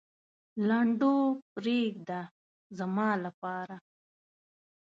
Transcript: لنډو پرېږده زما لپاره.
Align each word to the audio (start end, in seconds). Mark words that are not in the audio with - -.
لنډو 0.67 1.13
پرېږده 1.53 2.21
زما 2.77 3.09
لپاره. 3.23 3.75